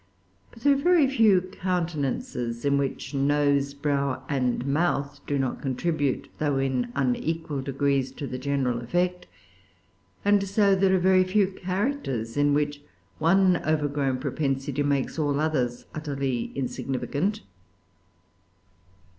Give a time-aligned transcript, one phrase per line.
[0.49, 6.27] But there are very few countenances in which nose, brow, and mouth do not contribute,
[6.39, 9.27] though in unequal degrees, to the general effect;
[10.25, 12.81] and so there are very few characters in which
[13.19, 17.41] one overgrown propensity makes all others utterly insignificant.